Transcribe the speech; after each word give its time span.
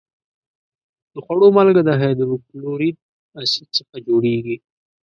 د 1.13 1.15
خوړو 1.25 1.47
مالګه 1.55 1.81
د 1.85 1.89
هایدروکلوریک 1.99 2.97
اسید 3.41 3.67
څخه 3.77 3.95
جوړیږي. 4.07 4.57